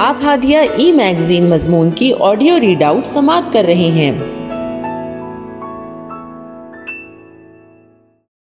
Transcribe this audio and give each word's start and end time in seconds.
آپ 0.00 0.16
ہادیہ 0.24 0.58
ای 0.76 0.92
میگزین 0.92 1.50
مضمون 1.50 1.90
کی 1.90 2.12
آڈیو 2.20 2.60
ریڈ 2.60 2.82
آؤٹ 2.82 3.06
سماعت 3.06 3.52
کر 3.52 3.62
رہے 3.66 3.74
ہیں۔ 3.74 4.18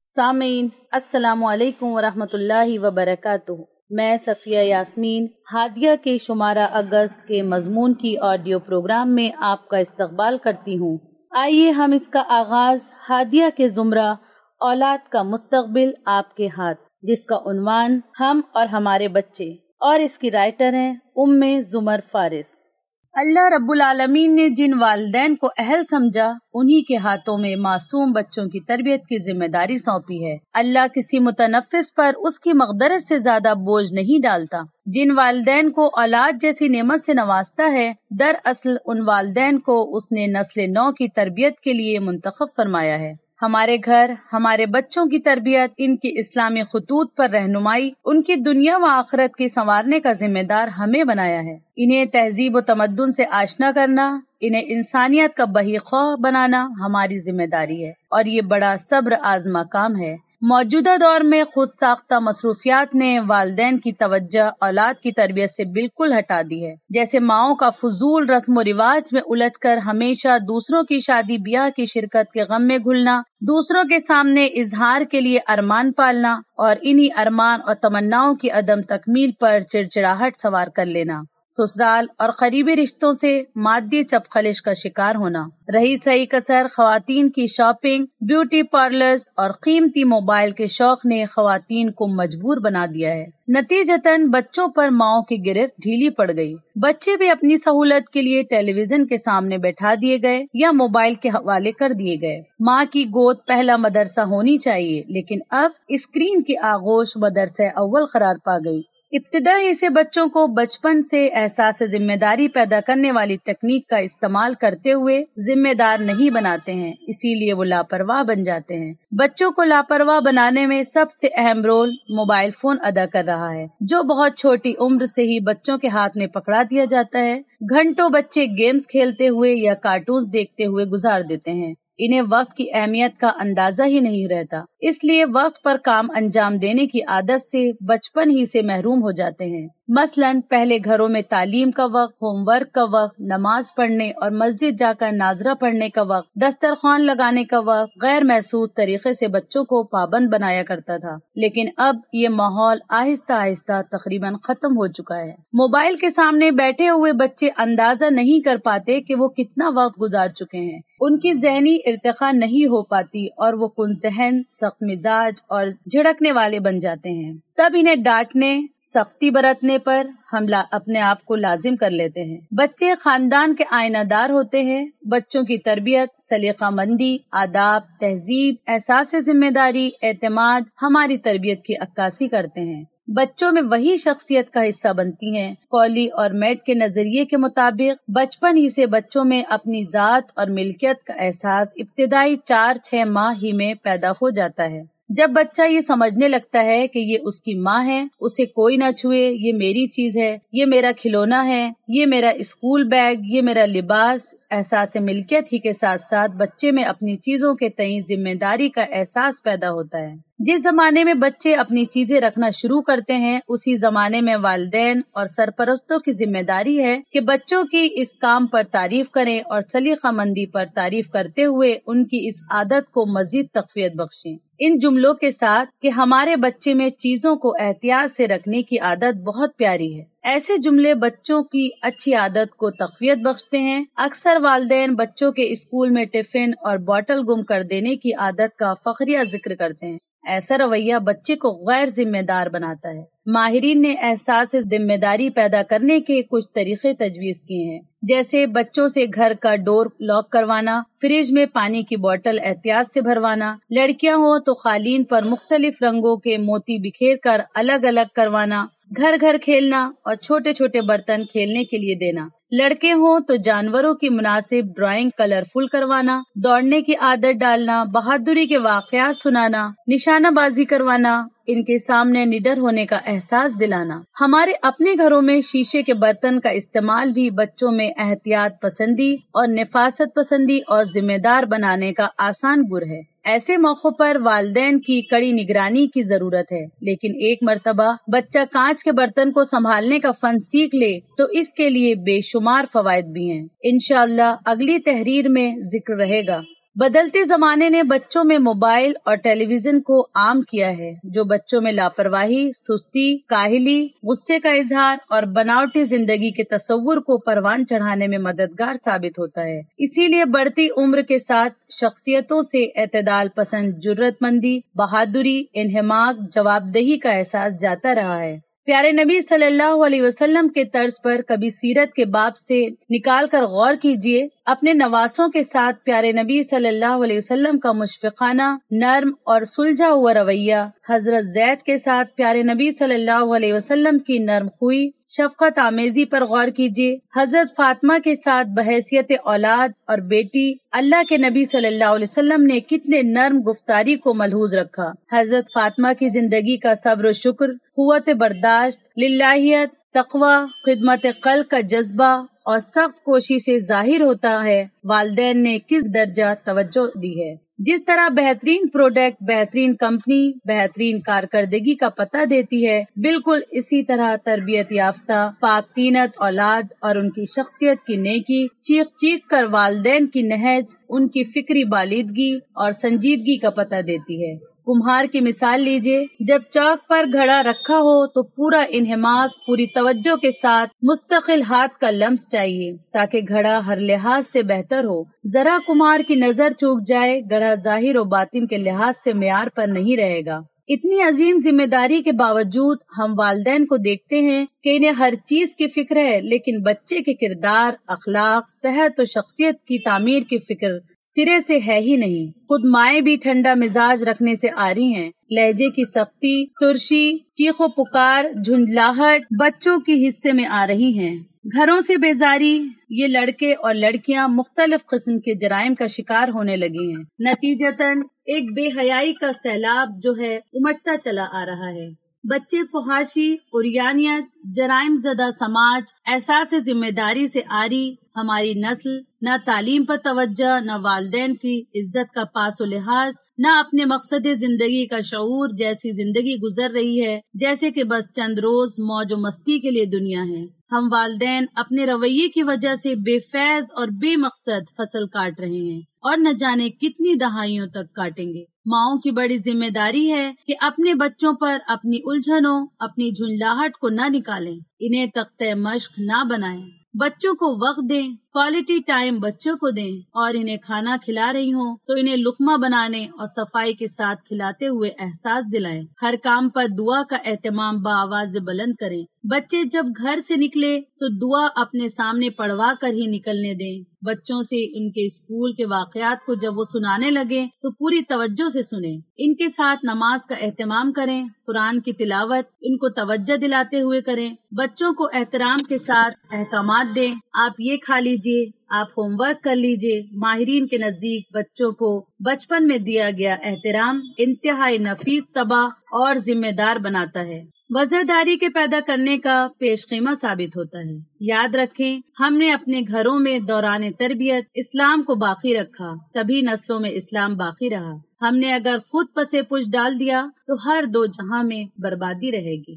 سامعین، 0.02 0.68
السلام 0.92 1.44
علیکم 1.44 1.86
ورحمۃ 1.86 2.32
اللہ 2.32 2.78
وبرکاتہ۔ 2.82 3.52
میں 3.90 4.16
صفیہ 4.16 4.58
یاسمین، 4.58 5.26
ہادیہ 5.52 5.90
کے 6.02 6.18
شمارہ 6.18 6.66
اگست 6.70 7.28
کے 7.28 7.42
مضمون 7.42 7.94
کی 7.94 8.16
آڈیو 8.18 8.58
پروگرام 8.58 9.14
میں 9.14 9.30
آپ 9.36 9.68
کا 9.68 9.76
استقبال 9.76 10.38
کرتی 10.38 10.78
ہوں۔ 10.78 10.98
آئیے 11.30 11.70
ہم 11.70 11.92
اس 11.92 12.08
کا 12.08 12.22
آغاز 12.28 12.80
ہادیہ 13.10 13.44
کے 13.56 13.68
زمرہ 13.68 14.14
اولاد 14.60 15.08
کا 15.08 15.22
مستقبل 15.22 15.90
آپ 16.06 16.36
کے 16.36 16.46
ہاتھ، 16.46 16.80
جس 17.02 17.24
کا 17.24 17.36
عنوان 17.36 18.00
ہم 18.20 18.40
اور 18.52 18.66
ہمارے 18.66 19.08
بچے۔ 19.08 19.63
اور 19.80 20.00
اس 20.00 20.18
کی 20.18 20.30
رائٹر 20.30 20.74
ہیں 20.74 20.94
ام 21.16 21.60
زمر 21.60 22.00
فارس۔ 22.12 22.64
اللہ 23.12 23.48
رب 23.58 23.70
العالمین 23.70 24.34
نے 24.34 24.48
جن 24.48 24.74
والدین 24.74 25.36
کو 25.36 25.48
اہل 25.58 25.82
سمجھا، 25.82 26.32
انہی 26.54 26.82
کے 26.82 26.96
ہاتھوں 26.96 27.38
میں 27.38 27.56
معصوم 27.56 28.12
بچوں 28.12 28.44
کی 28.44 28.60
تربیت 28.60 29.00
کی 29.00 29.32
ذمہ 29.32 29.44
داری 29.44 29.78
سونپی 29.78 30.24
ہے۔ 30.24 30.36
اللہ 30.52 30.86
کسی 30.94 31.18
متنفس 31.18 31.94
پر 31.94 32.12
اس 32.16 32.40
کی 32.40 32.52
مقدرت 32.52 33.02
سے 33.02 33.18
زیادہ 33.18 33.54
بوجھ 33.54 33.92
نہیں 33.92 34.22
ڈالتا۔ 34.22 34.62
جن 34.86 35.10
والدین 35.10 35.70
کو 35.70 35.86
اولاد 35.86 36.32
جیسی 36.40 36.68
نعمت 36.68 37.00
سے 37.00 37.14
نوازتا 37.14 37.72
ہے 37.72 37.92
در 38.10 38.32
اصل 38.44 38.76
ان 38.86 38.98
والدین 39.06 39.58
کو 39.58 39.96
اس 39.96 40.12
نے 40.12 40.26
نسل 40.26 40.72
نو 40.72 40.92
کی 40.92 41.08
تربیت 41.08 41.60
کے 41.60 41.72
لیے 41.72 41.98
منتخب 41.98 42.46
فرمایا 42.56 42.98
ہے۔ 42.98 43.23
ہمارے 43.44 43.76
گھر، 43.84 44.10
ہمارے 44.32 44.66
بچوں 44.66 45.06
کی 45.06 45.18
تربیت، 45.18 45.70
ان 45.78 45.96
کی 45.96 46.20
اسلامی 46.20 46.62
خطوط 46.62 47.16
پر 47.16 47.30
رہنمائی، 47.30 47.90
ان 48.04 48.22
کی 48.22 48.34
دنیا 48.34 48.78
و 48.78 48.84
آخرت 48.84 49.36
کی 49.36 49.48
سنوارنے 49.48 50.00
کا 50.00 50.12
ذمہ 50.12 50.42
دار 50.42 50.68
ہمیں 50.68 51.04
بنایا 51.04 51.42
ہے۔ 51.42 51.58
انہیں 51.76 52.04
تہذیب 52.04 52.56
و 52.56 52.60
تمدن 52.60 53.12
سے 53.12 53.24
آشنا 53.30 53.70
کرنا، 53.74 54.20
انہیں 54.40 54.62
انسانیت 54.64 55.34
کا 55.34 55.44
بہی 55.44 55.78
خواہ 55.78 56.20
بنانا 56.20 56.68
ہماری 56.80 57.18
ذمہ 57.18 57.46
داری 57.46 57.84
ہے۔ 57.84 57.92
اور 58.10 58.24
یہ 58.24 58.40
بڑا 58.40 58.74
صبر 58.78 59.12
آزما 59.22 59.62
کام 59.64 59.96
ہے۔ 60.00 60.16
موجودہ 60.40 60.96
دور 61.00 61.20
میں 61.20 61.44
خود 61.44 61.68
ساختہ 61.80 62.14
مصروفیات 62.20 62.94
نے 62.94 63.20
والدین 63.20 63.78
کی 63.78 63.92
توجہ 63.92 64.50
اولاد 64.60 65.00
کی 65.02 65.12
تربیت 65.12 65.50
سے 65.50 65.64
بالکل 65.64 66.12
ہٹا 66.18 66.42
دی 66.50 66.66
ہے۔ 66.66 66.74
جیسے 66.88 67.18
ماؤں 67.18 67.54
کا 67.54 67.70
فضول 67.70 68.30
رسم 68.30 68.58
و 68.58 68.60
رواج 68.64 69.12
میں 69.12 69.22
الجھ 69.26 69.58
کر 69.58 69.76
ہمیشہ 69.76 70.38
دوسروں 70.48 70.82
کی 70.82 71.00
شادی، 71.00 71.38
بیاہ 71.38 71.68
کی 71.76 71.86
شرکت 71.86 72.32
کے 72.32 72.42
غم 72.42 72.66
میں 72.66 72.78
گھلنا، 72.78 73.22
دوسروں 73.40 73.84
کے 73.84 74.00
سامنے 74.00 74.46
اظہار 74.46 75.02
کے 75.10 75.20
لیے 75.20 75.38
ارمان 75.48 75.92
پالنا 75.92 76.40
اور 76.56 76.76
انہی 76.82 77.08
ارمان 77.16 77.60
اور 77.66 77.74
تمناؤں 77.74 78.34
کی 78.34 78.50
عدم 78.50 78.82
تکمیل 78.82 79.30
پر 79.32 79.60
چڑچڑاہٹ 79.60 80.32
سوار 80.36 80.68
کر 80.68 80.86
لینا۔ 80.86 81.22
سسرال 81.56 82.06
اور 82.18 82.30
قریبی 82.30 82.76
رشتوں 82.76 83.12
سے 83.12 83.42
مادی 83.56 84.02
چپ 84.02 84.30
خلش 84.30 84.62
کا 84.62 84.72
شکار 84.72 85.14
ہونا۔ 85.14 85.46
رہی 85.74 85.96
صحیح 85.96 86.26
کثر 86.30 86.66
خواتین 86.76 87.30
کی 87.30 87.46
شاپنگ، 87.46 88.04
بیوٹی 88.20 88.62
پارلرز 88.62 89.20
اور 89.36 89.50
قیمتی 89.50 90.04
موبائل 90.04 90.50
کے 90.50 90.66
شوق 90.66 91.06
نے 91.06 91.24
خواتین 91.26 91.90
کو 91.90 92.06
مجبور 92.06 92.56
بنا 92.56 92.86
دیا 92.86 93.10
ہے۔ 93.10 93.26
نتیجتاً 93.48 94.26
بچوں 94.26 94.68
پر 94.68 94.88
ماؤں 94.88 95.22
کی 95.22 95.36
گرفت 95.46 95.82
ڈھیلی 95.82 96.10
پڑ 96.10 96.30
گئی۔ 96.36 96.54
بچے 96.76 97.16
بھی 97.16 97.30
اپنی 97.30 97.56
سہولت 97.56 98.10
کے 98.10 98.22
لیے 98.22 98.42
ٹیلی 98.42 98.72
ویژن 98.72 99.06
کے 99.06 99.16
سامنے 99.16 99.58
بیٹھا 99.58 99.94
دیے 100.02 100.18
گئے 100.22 100.44
یا 100.54 100.70
موبائل 100.72 101.14
کے 101.14 101.28
حوالے 101.28 101.72
کر 101.72 101.92
دیے 101.98 102.16
گئے۔ 102.22 102.42
ماں 102.60 102.84
کی 102.90 103.04
گود 103.04 103.36
پہلا 103.46 103.76
مدرسہ 103.76 104.20
ہونی 104.20 104.56
چاہیے، 104.56 105.02
لیکن 105.08 105.38
اب 105.50 105.70
اسکرین 105.88 106.42
کی 106.42 106.56
آغوش 106.56 107.16
مدرسہ 107.16 107.62
اول 107.62 108.04
قرار 108.06 108.34
پا 108.44 108.58
گئی۔ 108.64 108.82
ابتدا 109.14 109.52
ہی 109.60 109.74
سے 109.74 109.88
بچوں 109.88 110.26
کو 110.28 110.46
بچپن 110.46 111.02
سے 111.02 111.28
احساس 111.32 111.82
ذمہ 111.90 112.16
داری 112.16 112.48
پیدا 112.48 112.80
کرنے 112.86 113.12
والی 113.12 113.36
تکنیک 113.36 113.86
کا 113.88 113.96
استعمال 113.96 114.54
کرتے 114.60 114.92
ہوئے 114.92 115.24
ذمہ 115.38 115.74
دار 115.74 115.98
نہیں 115.98 116.30
بناتے 116.30 116.72
ہیں، 116.72 116.92
اسی 117.06 117.34
لیے 117.34 117.52
وہ 117.52 117.64
لاپرواہ 117.64 118.22
بن 118.22 118.42
جاتے 118.42 118.78
ہیں۔ 118.78 118.92
بچوں 119.10 119.50
کو 119.50 119.62
لاپرواہ 119.62 120.20
بنانے 120.20 120.66
میں 120.66 120.82
سب 120.82 121.12
سے 121.12 121.28
اہم 121.36 121.64
رول 121.64 121.90
موبائل 121.90 122.50
فون 122.60 122.76
ادا 122.82 123.06
کر 123.06 123.24
رہا 123.26 123.52
ہے، 123.54 123.66
جو 123.80 124.02
بہت 124.02 124.36
چھوٹی 124.36 124.74
عمر 124.80 125.04
سے 125.04 125.22
ہی 125.22 125.40
بچوں 125.40 125.78
کے 125.78 125.88
ہاتھ 125.88 126.16
میں 126.16 126.26
پکڑا 126.26 126.62
دیا 126.70 126.84
جاتا 126.84 127.18
ہے۔ 127.18 127.40
گھنٹوں 127.70 128.08
بچے 128.08 128.46
گیمز 128.58 128.86
کھیلتے 128.86 129.28
ہوئے 129.28 129.52
یا 129.52 129.74
کارٹونز 129.74 130.32
دیکھتے 130.32 130.66
ہوئے 130.66 130.84
گزار 130.84 131.20
دیتے 131.20 131.50
ہیں۔ 131.50 131.74
انہیں 131.98 132.20
وقت 132.30 132.56
کی 132.56 132.66
اہمیت 132.74 133.20
کا 133.20 133.28
اندازہ 133.28 133.82
ہی 133.86 134.00
نہیں 134.00 134.26
رہتا۔ 134.26 134.60
اس 134.80 135.04
لیے 135.04 135.24
وقت 135.24 135.62
پر 135.64 135.76
کام 135.84 136.10
انجام 136.16 136.56
دینے 136.56 136.86
کی 136.86 137.02
عادت 137.02 137.42
سے 137.42 137.70
بچپن 137.80 138.30
ہی 138.30 138.46
سے 138.46 138.62
محروم 138.62 139.02
ہو 139.02 139.10
جاتے 139.10 139.44
ہیں۔ 139.44 139.68
مثلا 139.88 140.32
پہلے 140.48 140.78
گھروں 140.84 141.08
میں 141.08 141.22
تعلیم 141.28 141.70
کا 141.70 141.84
وقت، 141.84 142.22
ہوم 142.22 142.44
ورک 142.46 142.72
کا 142.72 142.84
وقت، 142.92 143.20
نماز 143.20 143.74
پڑھنے 143.74 144.10
اور 144.10 144.30
مسجد 144.30 144.78
جا 144.78 144.92
کر 144.98 145.12
ناظرہ 145.12 145.54
پڑھنے 145.54 145.88
کا 145.88 146.02
وقت، 146.02 146.34
دسترخوان 146.34 147.06
لگانے 147.06 147.44
کا 147.44 147.58
وقت 147.58 148.02
غیر 148.02 148.24
محسوس 148.24 148.74
طریقے 148.74 149.14
سے 149.14 149.28
بچوں 149.28 149.64
کو 149.64 149.82
پابند 149.82 150.28
بنایا 150.32 150.62
کرتا 150.62 150.96
تھا۔ 150.96 151.16
لیکن 151.36 151.68
اب 151.76 151.96
یہ 152.12 152.28
ماحول 152.28 152.78
آہستہ 152.88 153.32
آہستہ 153.32 153.82
تقریباً 153.90 154.34
ختم 154.42 154.72
ہو 154.72 154.86
چکا 154.86 155.18
ہے۔ 155.18 155.30
موبائل 155.52 155.96
کے 155.96 156.10
سامنے 156.10 156.50
بیٹھے 156.50 156.88
ہوئے 156.88 157.12
بچے 157.12 157.50
اندازہ 157.56 158.04
نہیں 158.04 158.40
کر 158.40 158.56
پاتے 158.64 159.00
کہ 159.00 159.14
وہ 159.14 159.28
کتنا 159.28 159.70
وقت 159.74 160.00
گزار 160.02 160.28
چکے 160.28 160.58
ہیں۔ 160.58 160.80
ان 161.00 161.18
کی 161.18 161.34
ذہنی 161.34 161.78
ارتقا 161.86 162.32
نہیں 162.32 162.66
ہو 162.66 162.82
پاتی 162.82 163.26
اور 163.26 163.52
وہ 163.52 163.68
کن 163.68 163.96
ذہن، 164.02 164.42
سخت 164.50 164.82
مزاج 164.82 165.32
اور 165.48 165.66
جھڑکنے 165.66 166.32
والے 166.32 166.60
بن 166.60 166.78
جاتے 166.78 167.10
ہیں۔ 167.10 167.34
تب 167.56 167.70
انہیں 167.74 167.96
ڈانٹنے 167.96 168.60
سختی 168.94 169.30
برتنے 169.30 169.78
پر 169.78 170.06
ہم 170.32 170.46
اپنے 170.70 171.00
آپ 171.00 171.24
کو 171.24 171.34
لازم 171.34 171.76
کر 171.76 171.90
لیتے 171.90 172.22
ہیں۔ 172.22 172.40
بچے 172.50 172.94
خاندان 172.94 173.54
کے 173.54 173.64
آئینہ 173.70 174.04
دار 174.10 174.30
ہوتے 174.30 174.62
ہیں۔ 174.62 174.86
بچوں 175.02 175.42
کی 175.42 175.58
تربیت، 175.58 176.08
سلیقہ 176.22 176.70
مندی، 176.70 177.18
آداب، 177.32 177.82
تہذیب، 178.00 178.54
احساس 178.66 179.14
ذمہ 179.26 179.50
داری، 179.50 179.90
اعتماد 180.02 180.60
ہماری 180.82 181.18
تربیت 181.18 181.64
کی 181.64 181.74
عکاسی 181.76 182.28
کرتے 182.28 182.60
ہیں۔ 182.60 182.84
بچوں 183.06 183.52
میں 183.52 183.62
وہی 183.62 183.96
شخصیت 183.96 184.50
کا 184.50 184.68
حصہ 184.68 184.88
بنتی 184.92 185.36
ہیں۔ 185.36 185.54
کولی 185.70 186.08
اور 186.08 186.30
میٹ 186.30 186.62
کے 186.62 186.74
نظریے 186.74 187.24
کے 187.24 187.36
مطابق 187.36 188.10
بچپن 188.10 188.56
ہی 188.56 188.68
سے 188.68 188.86
بچوں 188.86 189.24
میں 189.24 189.42
اپنی 189.48 189.84
ذات 189.84 190.22
اور 190.36 190.46
ملکیت 190.46 191.04
کا 191.06 191.12
احساس 191.12 191.68
ابتدائی 191.76 192.36
چار، 192.44 192.76
چھ 192.82 192.94
ماہ 193.06 193.32
ہی 193.42 193.52
میں 193.52 193.74
پیدا 193.74 194.10
ہو 194.10 194.30
جاتا 194.30 194.70
ہے۔ 194.70 194.93
جب 195.08 195.30
بچہ 195.30 195.62
یہ 195.62 195.80
سمجھنے 195.80 196.28
لگتا 196.28 196.64
ہے 196.64 196.88
کہ 196.88 196.98
یہ 196.98 197.18
اس 197.22 197.42
کی 197.42 197.54
ماں 197.54 197.86
ہے، 197.86 198.06
اسے 198.20 198.46
کوئی 198.46 198.76
نہ 198.76 198.90
چھوئے، 198.90 199.30
یہ 199.32 199.52
میری 199.52 199.86
چیز 199.86 200.16
ہے، 200.16 200.38
یہ 200.52 200.66
میرا 200.66 200.90
کھلونا 200.96 201.46
ہے، 201.46 201.72
یہ 201.88 202.06
میرا 202.06 202.28
اسکول 202.28 202.84
بیگ، 202.84 203.16
یہ 203.24 203.42
میرا 203.42 203.66
لباس، 203.66 204.34
احساس 204.50 204.96
ملکیت 204.96 205.52
ہی 205.52 205.58
کے 205.58 205.72
ساتھ 205.72 206.00
ساتھ 206.00 206.32
بچے 206.32 206.72
میں 206.72 206.84
اپنی 206.84 207.16
چیزوں 207.16 207.54
کے 207.54 207.68
تئیں 207.68 208.00
ذمہ 208.08 208.34
داری 208.34 208.68
کا 208.68 208.82
احساس 208.82 209.42
پیدا 209.42 209.70
ہوتا 209.70 209.98
ہے۔ 209.98 210.14
جس 210.38 210.62
زمانے 210.62 211.04
میں 211.04 211.14
بچے 211.14 211.54
اپنی 211.54 211.84
چیزیں 211.84 212.20
رکھنا 212.20 212.50
شروع 212.50 212.80
کرتے 212.82 213.16
ہیں، 213.16 213.40
اسی 213.48 213.74
زمانے 213.76 214.20
میں 214.20 214.36
والدین 214.36 215.00
اور 215.12 215.26
سرپرستوں 215.26 215.98
کی 215.98 216.12
ذمہ 216.12 216.42
داری 216.42 216.82
ہے 216.82 217.00
کہ 217.12 217.20
بچوں 217.20 217.64
کی 217.64 217.88
اس 217.92 218.14
کام 218.16 218.46
پر 218.46 218.62
تعریف 218.72 219.10
کریں 219.10 219.40
اور 219.40 219.60
سلیقہ 219.60 220.10
مندی 220.10 220.46
پر 220.46 220.64
تعریف 220.74 221.08
کرتے 221.08 221.44
ہوئے 221.44 221.78
ان 221.86 222.04
کی 222.04 222.28
اس 222.28 222.34
عادت 222.50 222.92
کو 222.92 223.06
مزید 223.06 223.46
تقویت 223.52 223.94
بخشیں۔ 223.94 224.36
ان 224.58 224.78
جملوں 224.78 225.14
کے 225.14 225.30
ساتھ 225.30 225.68
کہ 225.82 225.88
ہمارے 225.88 226.36
بچے 226.36 226.74
میں 226.74 226.88
چیزوں 226.90 227.36
کو 227.36 227.54
احتیاط 227.60 228.16
سے 228.16 228.26
رکھنے 228.26 228.62
کی 228.62 228.78
عادت 228.78 229.16
بہت 229.16 229.56
پیاری 229.56 229.98
ہے۔ 229.98 230.04
ایسے 230.22 230.56
جملے 230.56 230.94
بچوں 230.94 231.42
کی 231.42 231.70
اچھی 231.82 232.14
عادت 232.14 232.56
کو 232.56 232.70
تقویت 232.70 233.18
بخشتے 233.18 233.58
ہیں۔ 233.58 233.84
اکثر 233.96 234.36
والدین 234.42 234.94
بچوں 234.94 235.32
کے 235.32 235.52
اسکول 235.52 235.90
میں 235.90 236.04
ٹفن 236.04 236.50
اور 236.60 236.78
بوٹل 236.78 237.20
گم 237.28 237.42
کر 237.42 237.62
دینے 237.62 237.96
کی 237.96 238.14
عادت 238.14 238.58
کا 238.58 238.74
فخریہ 238.84 239.18
ذکر 239.22 239.54
کرتے 239.54 239.86
ہیں۔ 239.86 239.98
ایسا 240.26 240.58
رویہ 240.58 240.94
بچے 241.04 241.36
کو 241.36 241.64
غیر 241.68 241.86
ذمہ 241.86 242.22
دار 242.22 242.46
بناتا 242.46 242.88
ہے۔ 242.88 243.02
ماہرین 243.26 243.82
نے 243.82 243.94
احساس 244.02 244.52
ذمہ 244.52 244.96
داری 244.96 245.30
پیدا 245.30 245.62
کرنے 245.62 246.00
کے 246.00 246.22
کچھ 246.22 246.44
طریقے 246.54 246.94
تجویز 246.94 247.42
کیے 247.42 247.64
ہیں۔ 247.72 247.80
جیسے 248.02 248.46
بچوں 248.46 248.88
سے 248.88 249.04
گھر 249.14 249.32
کا 249.40 249.56
ڈور 249.56 249.86
لاک 250.00 250.30
کروانا، 250.30 250.82
فریج 251.00 251.32
میں 251.32 251.46
پانی 251.52 251.82
کی 251.82 251.96
بوتل 251.96 252.38
احتیاط 252.44 252.92
سے 252.92 253.00
بھروانا، 253.00 253.56
لڑکیاں 253.70 254.16
ہوں 254.16 254.38
تو 254.38 254.52
قالین 254.52 255.04
پر 255.04 255.22
مختلف 255.22 255.82
رنگوں 255.82 256.16
کے 256.16 256.38
موتی 256.38 256.78
بکھیر 256.78 257.16
کر 257.22 257.40
الگ 257.54 257.86
الگ 257.86 258.12
کروانا، 258.14 258.66
گھر 258.96 259.16
گھر 259.20 259.36
کھیلنا 259.42 259.90
اور 260.04 260.14
چھوٹے 260.14 260.52
چھوٹے 260.52 260.80
برتن 260.80 261.24
کھیلنے 261.24 261.64
کے 261.64 261.76
لیے 261.78 261.94
دینا۔ 261.94 262.28
لڑکے 262.58 262.92
ہوں 262.92 263.20
تو 263.20 263.34
جانوروں 263.36 263.94
کی 263.94 264.08
مناسب 264.08 264.76
ڈرائنگ 264.76 265.10
کلرفل 265.18 265.66
کروانا، 265.66 266.22
دوڑنے 266.34 266.82
کی 266.82 266.96
عادت 266.96 267.40
ڈالنا، 267.40 267.84
بہادری 267.84 268.46
کے 268.46 268.58
واقعات 268.58 269.16
سنانا، 269.16 269.68
نشانہ 269.88 270.28
بازی 270.28 270.64
کروانا، 270.64 271.26
ان 271.46 271.64
کے 271.64 271.78
سامنے 271.78 272.24
نڈر 272.24 272.58
ہونے 272.58 272.86
کا 272.86 272.98
احساس 273.06 273.60
دلانا۔ 273.60 274.00
ہمارے 274.20 274.52
اپنے 274.62 274.92
گھروں 274.92 275.22
میں 275.22 275.40
شیشے 275.40 275.82
کے 275.82 275.94
برتن 275.94 276.40
کا 276.40 276.48
استعمال 276.48 277.12
بھی 277.12 277.30
بچوں 277.30 277.72
میں 277.72 277.90
احتیاط 277.98 278.62
پسندی 278.62 279.14
اور 279.14 279.48
نفاست 279.48 280.14
پسندی 280.14 280.60
اور 280.66 280.84
ذمہ 280.84 281.18
دار 281.24 281.42
بنانے 281.42 281.92
کا 281.92 282.08
آسان 282.18 282.62
گر 282.72 282.82
ہے۔ 282.82 283.13
ایسے 283.24 283.56
موقع 283.56 283.88
پر 283.98 284.16
والدین 284.24 284.80
کی 284.80 285.02
کڑی 285.02 285.32
نگرانی 285.32 285.86
کی 285.86 286.02
ضرورت 286.02 286.52
ہے، 286.52 286.64
لیکن 286.80 287.12
ایک 287.14 287.38
مرتبہ 287.42 287.92
بچہ 288.06 288.38
کانچ 288.52 288.84
کے 288.84 288.92
برتن 288.92 289.32
کو 289.32 289.44
سنبھالنے 289.44 289.98
کا 289.98 290.10
فن 290.12 290.40
سیکھ 290.40 290.76
لے 290.76 290.98
تو 291.18 291.24
اس 291.32 291.52
کے 291.54 291.70
لیے 291.70 291.94
بے 291.94 292.20
شمار 292.20 292.64
فوائد 292.72 293.04
بھی 293.04 293.30
ہیں۔ 293.30 293.46
انشاءاللہ 293.62 294.36
اگلی 294.46 294.78
تحریر 294.78 295.28
میں 295.28 295.50
ذکر 295.72 295.96
رہے 295.96 296.22
گا۔ 296.26 296.40
بدلتے 296.76 297.24
زمانے 297.24 297.68
نے 297.68 297.82
بچوں 297.82 298.24
میں 298.24 298.38
موبائل 298.38 298.92
اور 299.04 299.16
ٹیلی 299.16 299.46
ویژن 299.46 299.80
کو 299.80 300.00
عام 300.14 300.40
کیا 300.42 300.78
ہے، 300.78 300.92
جو 301.04 301.24
بچوں 301.24 301.60
میں 301.60 301.72
لاپرواہی، 301.72 302.50
سستی، 302.56 303.18
کاہلی، 303.18 303.88
غصے 304.02 304.38
کا 304.38 304.50
اظہار 304.50 304.96
اور 305.10 305.22
بناوٹی 305.22 305.84
زندگی 305.84 306.30
کے 306.30 306.44
تصور 306.44 306.96
کو 306.96 307.18
پروان 307.18 307.66
چڑھانے 307.66 308.06
میں 308.06 308.18
مددگار 308.18 308.74
ثابت 308.84 309.18
ہوتا 309.18 309.44
ہے۔ 309.44 309.60
اسی 309.78 310.08
لیے 310.08 310.24
بڑھتی 310.24 310.68
عمر 310.76 311.02
کے 311.02 311.18
ساتھ 311.18 311.52
شخصیتوں 311.80 312.40
سے 312.40 312.64
اعتدال 312.76 313.28
پسند 313.36 313.74
جرت 313.82 314.14
مندی، 314.20 314.60
بہادری، 314.74 315.44
انہماک، 315.54 316.34
جواب 316.34 316.74
دہی 316.74 316.98
کا 316.98 317.10
احساس 317.10 317.62
جاتا 317.62 317.94
رہا 317.94 318.20
ہے۔ 318.20 318.38
پیارے 318.66 318.92
نبی 318.92 319.20
صلی 319.20 319.46
اللہ 319.46 319.86
علیہ 319.86 320.02
وسلم 320.02 320.48
کے 320.48 320.64
طرز 320.64 321.00
پر 321.04 321.20
کبھی 321.28 321.50
سیرت 321.50 321.92
کے 321.92 322.04
باب 322.04 322.36
سے 322.36 322.66
نکال 322.90 323.26
کر 323.32 323.42
غور 323.42 323.74
کیجیے 323.82 324.26
اپنے 324.44 324.72
نواسوں 324.72 325.28
کے 325.28 325.42
ساتھ 325.42 325.76
پیارے 325.84 326.12
نبی 326.12 326.42
صلی 326.42 326.68
اللہ 326.68 327.04
علیہ 327.04 327.18
وسلم 327.18 327.58
کا 327.58 327.72
مشفقانہ، 327.72 328.56
نرم 328.70 329.12
اور 329.24 329.42
سلجھا 329.42 329.90
ہوا 329.90 330.14
رویہ۔ 330.14 330.54
حضرت 330.88 331.24
زید 331.24 331.62
کے 331.62 331.78
ساتھ 331.78 332.16
پیارے 332.16 332.42
نبی 332.42 332.70
صلی 332.70 332.94
اللہ 332.94 333.36
علیہ 333.36 333.54
وسلم 333.54 333.98
کی 333.98 334.18
نرم 334.18 334.48
خوئی۔ 334.48 334.90
شفقت 335.08 335.58
آمیزی 335.58 336.04
پر 336.04 336.24
غور 336.24 336.48
کیجیے۔ 336.48 336.98
حضرت 337.16 337.56
فاطمہ 337.56 337.92
کے 338.04 338.14
ساتھ 338.24 338.48
بحیثیت 338.48 339.12
اولاد 339.24 339.68
اور 339.86 339.98
بیٹی۔ 339.98 340.54
اللہ 340.72 341.02
کے 341.08 341.16
نبی 341.16 341.44
صلی 341.44 341.66
اللہ 341.66 341.84
علیہ 341.84 342.06
وسلم 342.10 342.42
نے 342.42 342.60
کتنے 342.60 343.02
نرم 343.02 343.40
گفتاری 343.50 343.96
کو 343.96 344.14
ملحوظ 344.14 344.54
رکھا۔ 344.54 345.18
حضرت 345.20 345.44
فاطمہ 345.54 345.88
کی 345.98 346.08
زندگی 346.08 346.56
کا 346.56 346.74
صبر 346.74 347.04
و 347.04 347.12
شکر، 347.12 347.46
قوت 347.52 348.10
برداشت، 348.10 348.98
للہیت، 348.98 349.92
تقوی، 349.94 350.44
خدمت 350.64 351.06
قل 351.20 351.42
کا 351.50 351.60
جذبہ۔ 351.60 352.33
اور 352.44 352.58
سخت 352.58 353.04
کوشش 353.04 353.42
سے 353.44 353.58
ظاہر 353.58 354.00
ہوتا 354.00 354.42
ہے۔ 354.44 354.66
والدین 354.84 355.42
نے 355.42 355.58
کس 355.66 355.82
درجہ 355.94 356.34
توجہ 356.44 356.98
دی 356.98 357.24
ہے؟ 357.24 357.34
جس 357.58 357.84
طرح 357.84 358.08
بہترین 358.08 358.68
پروڈکٹ 358.68 359.16
بہترین 359.20 359.74
کمپنی 359.74 360.32
بہترین 360.44 361.00
کارکردگی 361.00 361.74
کا 361.74 361.88
پتہ 361.88 362.24
دیتی 362.24 362.66
ہے، 362.66 362.84
بالکل 362.96 363.40
اسی 363.50 363.82
طرح 363.82 364.16
تربیت 364.24 364.72
یافتہ، 364.72 365.30
پاک 365.40 365.74
تینت 365.74 366.10
اولاد 366.16 366.62
اور 366.80 366.96
ان 366.96 367.10
کی 367.10 367.24
شخصیت 367.24 367.86
کی 367.86 367.96
نیکی، 367.96 368.46
چیخ 368.60 368.86
چیخ 368.86 369.28
کر 369.30 369.44
والدین 369.50 370.06
کی 370.06 370.22
نہج، 370.22 370.64
ان 370.88 371.08
کی 371.08 371.24
فکری 371.24 371.64
بالیدگی 371.64 372.34
اور 372.34 372.72
سنجیدگی 372.72 373.36
کا 373.36 373.50
پتہ 373.50 373.80
دیتی 373.86 374.30
ہے۔ 374.30 374.53
کمہار 374.66 375.04
کی 375.04 375.20
مثال 375.20 375.62
لیجیے، 375.62 376.04
جب 376.20 376.42
چوک 376.50 376.88
پر 376.88 377.04
گھڑا 377.12 377.42
رکھا 377.42 377.78
ہو 377.78 378.06
تو 378.06 378.22
پورا 378.22 378.64
انہماک، 378.68 379.46
پوری 379.46 379.66
توجہ 379.66 380.16
کے 380.16 380.32
ساتھ 380.32 380.70
مستقل 380.82 381.42
ہاتھ 381.42 381.78
کا 381.78 381.90
لمس 381.90 382.28
چاہیے 382.30 382.72
تاکہ 382.92 383.20
گھڑا 383.28 383.60
ہر 383.66 383.76
لحاظ 383.76 384.32
سے 384.32 384.42
بہتر 384.42 384.84
ہو۔ 384.84 385.02
ذرا 385.26 385.58
کمہار 385.66 386.00
کی 386.08 386.14
نظر 386.14 386.52
چوک 386.52 386.86
جائے، 386.86 387.20
گھڑا 387.20 387.54
ظاہر 387.64 387.96
و 387.96 388.04
باطن 388.04 388.46
کے 388.46 388.58
لحاظ 388.58 389.02
سے 389.04 389.12
معیار 389.12 389.46
پر 389.56 389.66
نہیں 389.66 389.96
رہے 389.96 390.20
گا۔ 390.26 390.40
اتنی 390.68 391.00
عظیم 391.02 391.40
ذمہ 391.44 391.66
داری 391.66 392.02
کے 392.02 392.12
باوجود 392.12 392.78
ہم 392.98 393.14
والدین 393.18 393.66
کو 393.66 393.76
دیکھتے 393.76 394.20
ہیں 394.20 394.44
کہ 394.62 394.76
انہیں 394.76 394.90
ہر 394.90 395.14
چیز 395.26 395.56
کی 395.56 395.68
فکر 395.68 395.96
ہے، 395.96 396.20
لیکن 396.20 396.62
بچے 396.62 397.00
کے 397.00 397.14
کردار، 397.14 397.72
اخلاق، 397.86 398.50
صحت 398.62 399.00
و 399.00 399.04
شخصیت 399.04 399.62
کی 399.64 399.78
تعمیر 399.78 400.22
کی 400.22 400.38
فکر 400.38 400.93
سرے 401.04 401.40
سے 401.40 401.58
ہے 401.66 401.78
ہی 401.78 401.96
نہیں۔ 401.96 402.38
خود 402.38 402.64
مائیں 402.64 403.00
بھی 403.00 403.16
ٹھنڈا 403.16 403.54
مزاج 403.54 404.02
رکھنے 404.04 404.34
سے 404.34 404.48
آ 404.56 404.72
رہی 404.74 404.94
ہیں۔ 404.94 405.10
لہجے 405.30 405.70
کی 405.70 405.84
سختی، 405.84 406.46
ترشی، 406.46 407.18
چیخ 407.18 407.54
و 407.58 407.68
پکار 407.68 408.24
جھنجلاہٹ 408.44 409.22
بچوں 409.40 409.80
کی 409.80 410.08
حصے 410.08 410.32
میں 410.32 410.44
آ 410.44 410.66
رہی 410.66 410.98
ہیں۔ 410.98 411.16
گھروں 411.56 411.80
سے 411.80 411.96
بیزاری، 411.96 412.60
یہ 412.90 413.06
لڑکے 413.06 413.54
اور 413.54 413.74
لڑکیاں 413.74 414.28
مختلف 414.28 414.86
قسم 414.86 415.18
کے 415.18 415.34
جرائم 415.34 415.74
کا 415.74 415.86
شکار 415.86 416.28
ہونے 416.28 416.56
لگی 416.56 416.86
ہیں۔ 416.88 417.04
نتیجتاً 417.18 417.98
ایک 418.26 418.52
بے 418.52 418.68
حیائی 418.80 419.12
کا 419.12 419.32
سیلاب 419.32 419.88
جو 420.02 420.12
ہے، 420.18 420.36
امٹتا 420.36 420.96
چلا 420.96 421.26
آ 421.32 421.46
رہا 421.46 421.70
ہے۔ 421.70 422.03
بچے 422.24 422.58
فحاشی، 422.72 423.36
اریانیت، 423.52 424.24
جرائم 424.56 424.98
زدہ 425.02 425.30
سماج، 425.38 425.82
احساس 426.06 426.54
ذمہ 426.66 426.90
داری 426.90 427.26
سے 427.26 427.40
آری، 427.48 427.94
ہماری 428.16 428.54
نسل 428.54 428.90
نہ 429.20 429.36
تعلیم 429.44 429.84
پر 429.84 429.96
توجہ، 429.96 430.60
نہ 430.64 430.72
والدین 430.82 431.36
کی 431.36 431.62
عزت 431.74 432.14
کا 432.14 432.24
پاس 432.24 432.60
و 432.60 432.64
لحاظ، 432.64 433.12
نہ 433.38 433.48
اپنے 433.48 433.84
مقصد 433.84 434.26
زندگی 434.34 434.86
کا 434.86 435.00
شعور 435.00 435.48
جیسی 435.58 435.92
زندگی 435.92 436.36
گزر 436.36 436.70
رہی 436.70 437.04
ہے، 437.04 437.20
جیسے 437.34 437.70
کہ 437.70 437.84
بس 437.84 438.12
چند 438.12 438.38
روز 438.38 438.78
موج 438.78 439.12
و 439.12 439.16
مستی 439.16 439.58
کے 439.58 439.70
لیے 439.70 439.84
دنیا 439.84 440.22
ہے۔ 440.22 440.44
ہم 440.72 440.88
والدین 440.92 441.44
اپنے 441.54 441.86
رویے 441.86 442.28
کی 442.28 442.42
وجہ 442.42 442.74
سے 442.74 442.94
بے 442.94 443.18
فیض 443.18 443.64
اور 443.76 443.88
بے 443.88 444.16
مقصد 444.16 444.70
فصل 444.76 445.06
کاٹ 445.06 445.40
رہے 445.40 445.72
ہیں 445.72 445.80
اور 446.00 446.16
نہ 446.16 446.28
جانے 446.28 446.70
کتنی 446.70 447.14
دہائیوں 447.14 447.66
تک 447.66 447.94
کاٹیں 447.94 448.34
گے۔ 448.34 448.53
ماؤں 448.66 448.98
کی 448.98 449.10
بڑی 449.10 449.38
ذمہ 449.38 449.70
داری 449.70 450.12
ہے 450.12 450.32
کہ 450.46 450.54
اپنے 450.60 450.94
بچوں 450.94 451.32
پر 451.32 451.58
اپنی 451.68 451.98
الجھنوں، 452.04 452.66
اپنی 452.78 453.10
جھنلاہٹ 453.10 453.76
کو 453.76 453.88
نہ 453.88 454.00
نکالیں، 454.08 454.60
انہیں 454.80 455.06
تختہ 455.14 455.54
مشق 455.54 455.92
نہ 455.98 456.24
بنائیں۔ 456.24 456.70
بچوں 456.94 457.34
کو 457.34 457.68
وقت 457.68 457.80
دیں 457.90 458.16
کوالٹی 458.34 458.78
ٹائم 458.86 459.18
بچوں 459.18 459.56
کو 459.56 459.70
دیں 459.70 460.00
اور 460.12 460.34
انہیں 460.34 460.56
کھانا 460.56 460.96
کھلا 461.04 461.32
رہی 461.32 461.52
ہوں 461.52 461.76
تو 461.86 461.92
انہیں 461.92 462.16
لکما 462.16 462.56
بنانے 462.56 463.04
اور 463.04 463.26
صفائی 463.26 463.72
کے 463.72 463.88
ساتھ 463.88 464.24
کھلاتے 464.24 464.66
ہوئے 464.68 464.90
احساس 464.98 465.52
دلائیں۔ 465.52 465.82
ہر 466.02 466.14
کام 466.22 466.48
پر 466.48 466.66
دعا 466.78 467.02
کا 467.02 467.16
اہتمام 467.24 467.82
بآواز 467.82 468.36
بلند 468.46 468.74
کریں۔ 468.80 469.02
بچے 469.24 469.64
جب 469.64 469.86
گھر 470.02 470.18
سے 470.28 470.36
نکلے 470.36 470.80
تو 470.80 471.08
دعا 471.08 471.48
اپنے 471.56 471.88
سامنے 471.88 472.30
پڑوا 472.30 472.72
کر 472.80 472.88
ہی 472.88 473.06
نکلنے 473.06 473.54
دیں۔ 473.54 473.94
بچوں 474.02 474.42
سے 474.42 474.78
ان 474.78 474.90
کے 474.90 475.06
اسکول 475.06 475.52
کے 475.52 475.66
واقعات 475.66 476.26
کو 476.26 476.34
جب 476.34 476.58
وہ 476.58 476.64
سنانے 476.64 477.10
لگے 477.10 477.46
تو 477.62 477.70
پوری 477.70 478.02
توجہ 478.02 478.48
سے 478.48 478.62
سنیں۔ 478.62 479.00
ان 479.16 479.34
کے 479.34 479.48
ساتھ 479.48 479.78
نماز 479.82 480.26
کا 480.26 480.34
اہتمام 480.34 480.92
کریں، 480.92 481.26
قرآن 481.46 481.80
کی 481.80 481.92
تلاوت 481.92 482.52
ان 482.60 482.76
کو 482.76 482.88
توجہ 482.88 483.36
دلاتے 483.36 483.80
ہوئے 483.80 484.00
کریں۔ 484.00 484.34
بچوں 484.50 484.94
کو 484.94 485.08
احترام 485.12 485.58
کے 485.68 485.78
ساتھ 485.78 486.34
احکامات 486.34 486.94
دیں۔ 486.94 487.14
آپ 487.32 487.52
یہ 487.58 487.76
کھا 487.76 487.98
لیجیے 487.98 488.23
آپ 488.68 488.86
ہوم 488.90 489.14
ورک 489.18 489.44
کر 489.44 489.56
لیجیے 489.56 490.02
ماہرین 490.12 490.66
کے 490.66 490.78
نزدیک 490.78 491.26
بچوں 491.34 491.72
کو 491.72 492.06
بچپن 492.18 492.66
میں 492.66 492.78
دیا 492.78 493.10
گیا 493.18 493.36
احترام، 493.42 494.00
انتہائی 494.18 494.78
نفیس 494.78 495.28
تباہ 495.34 495.64
اور 495.92 496.14
ذمہ 496.14 496.50
دار 496.50 496.76
بناتا 496.76 497.20
ہے۔ 497.20 497.44
وزرداری 497.70 498.36
کے 498.36 498.48
پیدا 498.48 498.80
کرنے 498.86 499.18
کا 499.18 499.48
پیش 499.58 499.88
خیمہ 499.88 500.14
ثابت 500.20 500.56
ہوتا 500.56 500.78
ہے۔ 500.78 500.98
یاد 501.20 501.54
رکھیں، 501.54 502.00
ہم 502.20 502.36
نے 502.36 502.52
اپنے 502.52 502.80
گھروں 502.88 503.18
میں 503.18 503.38
دوران 503.38 503.92
تربیت 503.98 504.44
اسلام 504.54 505.02
کو 505.02 505.14
باقی 505.14 505.56
رکھا، 505.56 505.92
تبھی 506.14 506.42
نسلوں 506.42 506.80
میں 506.80 506.90
اسلام 506.90 507.36
باقی 507.36 507.70
رہا۔ 507.70 507.94
ہم 508.22 508.36
نے 508.36 508.52
اگر 508.52 508.78
خود 508.90 509.06
پسے 509.14 509.42
پش 509.42 509.70
ڈال 509.72 510.00
دیا 510.00 510.26
تو 510.46 510.54
ہر 510.64 510.84
دو 510.94 511.06
جہاں 511.06 511.44
میں 511.44 511.64
بربادی 511.78 512.32
رہے 512.32 512.56
گی۔ 512.56 512.76